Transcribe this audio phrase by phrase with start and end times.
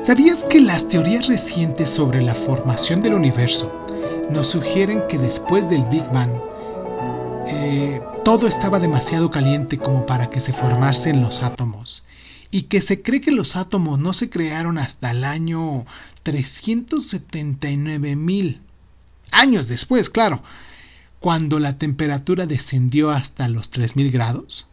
[0.00, 3.86] ¿Sabías que las teorías recientes sobre la formación del universo
[4.30, 6.30] nos sugieren que después del Big Bang
[7.46, 12.04] eh, todo estaba demasiado caliente como para que se formasen los átomos?
[12.50, 15.84] Y que se cree que los átomos no se crearon hasta el año
[16.22, 18.60] 379 mil
[19.30, 20.42] años después, claro,
[21.20, 24.69] cuando la temperatura descendió hasta los 3000 grados.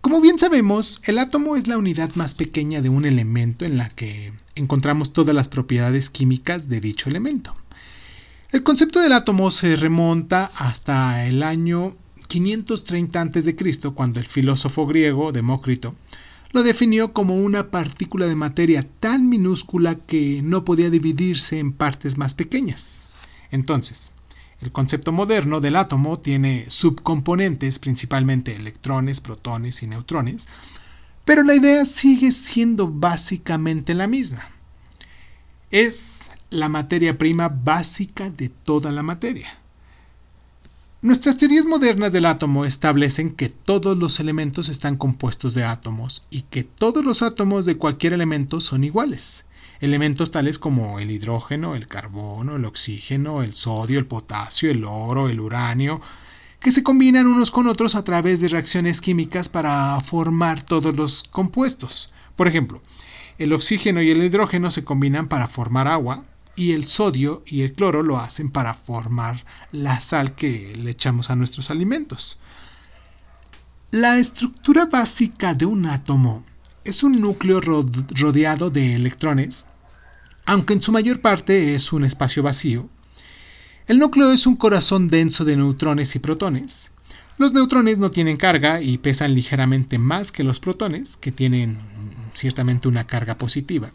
[0.00, 3.90] Como bien sabemos, el átomo es la unidad más pequeña de un elemento en la
[3.90, 7.54] que encontramos todas las propiedades químicas de dicho elemento.
[8.50, 11.94] El concepto del átomo se remonta hasta el año
[12.28, 13.54] 530 a.C.,
[13.94, 15.94] cuando el filósofo griego Demócrito
[16.52, 22.16] lo definió como una partícula de materia tan minúscula que no podía dividirse en partes
[22.16, 23.08] más pequeñas.
[23.50, 24.12] Entonces,
[24.60, 30.48] el concepto moderno del átomo tiene subcomponentes, principalmente electrones, protones y neutrones,
[31.24, 34.50] pero la idea sigue siendo básicamente la misma.
[35.70, 39.60] Es la materia prima básica de toda la materia.
[41.02, 46.42] Nuestras teorías modernas del átomo establecen que todos los elementos están compuestos de átomos y
[46.42, 49.46] que todos los átomos de cualquier elemento son iguales.
[49.80, 55.30] Elementos tales como el hidrógeno, el carbono, el oxígeno, el sodio, el potasio, el oro,
[55.30, 56.02] el uranio,
[56.60, 61.22] que se combinan unos con otros a través de reacciones químicas para formar todos los
[61.22, 62.12] compuestos.
[62.36, 62.82] Por ejemplo,
[63.38, 67.72] el oxígeno y el hidrógeno se combinan para formar agua y el sodio y el
[67.72, 72.38] cloro lo hacen para formar la sal que le echamos a nuestros alimentos.
[73.92, 76.44] La estructura básica de un átomo
[76.84, 79.66] es un núcleo rodeado de electrones,
[80.46, 82.88] aunque en su mayor parte es un espacio vacío.
[83.86, 86.92] El núcleo es un corazón denso de neutrones y protones.
[87.38, 91.78] Los neutrones no tienen carga y pesan ligeramente más que los protones, que tienen
[92.34, 93.90] ciertamente una carga positiva.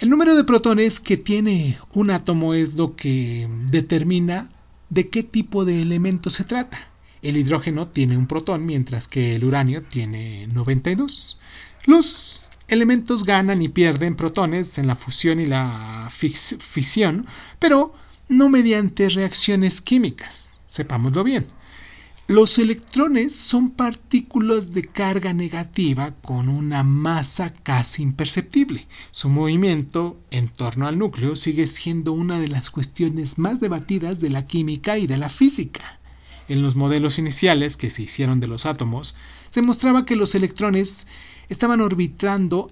[0.00, 4.50] El número de protones que tiene un átomo es lo que determina
[4.90, 6.78] de qué tipo de elemento se trata.
[7.22, 11.38] El hidrógeno tiene un protón, mientras que el uranio tiene 92.
[11.86, 17.26] Los elementos ganan y pierden protones en la fusión y la fisión,
[17.58, 17.94] pero
[18.28, 21.46] no mediante reacciones químicas, sepámoslo bien.
[22.26, 28.86] Los electrones son partículas de carga negativa con una masa casi imperceptible.
[29.10, 34.30] Su movimiento en torno al núcleo sigue siendo una de las cuestiones más debatidas de
[34.30, 36.00] la química y de la física.
[36.48, 39.14] En los modelos iniciales que se hicieron de los átomos,
[39.48, 41.06] se mostraba que los electrones
[41.48, 42.70] estaban orbitando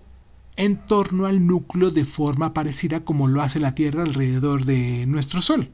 [0.56, 5.40] en torno al núcleo de forma parecida como lo hace la Tierra alrededor de nuestro
[5.40, 5.70] Sol.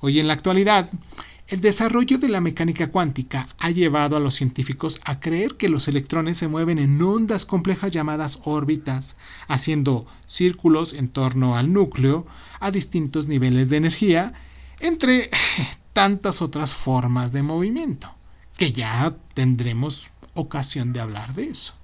[0.00, 0.90] Hoy en la actualidad,
[1.48, 5.88] el desarrollo de la mecánica cuántica ha llevado a los científicos a creer que los
[5.88, 12.24] electrones se mueven en ondas complejas llamadas órbitas, haciendo círculos en torno al núcleo
[12.60, 14.32] a distintos niveles de energía,
[14.78, 15.28] entre
[16.00, 18.10] tantas otras formas de movimiento,
[18.56, 21.74] que ya tendremos ocasión de hablar de eso.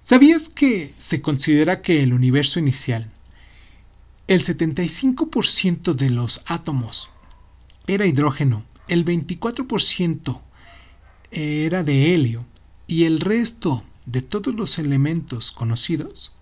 [0.00, 3.10] ¿Sabías que se considera que el universo inicial,
[4.26, 7.10] el 75% de los átomos
[7.86, 10.40] era hidrógeno, el 24%
[11.30, 12.46] era de helio
[12.86, 16.32] y el resto de todos los elementos conocidos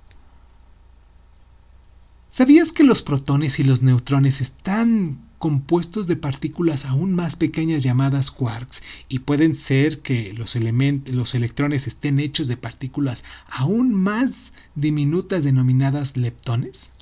[2.37, 8.31] ¿Sabías que los protones y los neutrones están compuestos de partículas aún más pequeñas llamadas
[8.31, 15.45] quarks y pueden ser que los, los electrones estén hechos de partículas aún más diminutas
[15.45, 16.93] denominadas leptones?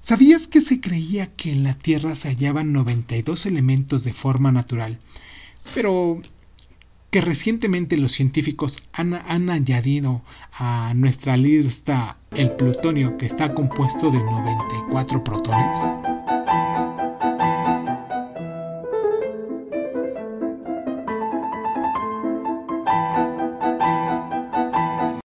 [0.00, 4.98] ¿Sabías que se creía que en la Tierra se hallaban 92 elementos de forma natural,
[5.74, 6.22] pero
[7.10, 9.14] que recientemente los científicos han,
[9.50, 16.17] añadido a nuestra lista el plutonio que está compuesto de 94 protones?